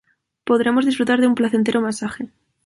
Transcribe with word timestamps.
Podremos 0.45 0.83
disfrutar 0.87 1.21
de 1.21 1.27
un 1.27 1.35
placentero 1.35 1.79
masaje. 1.79 2.31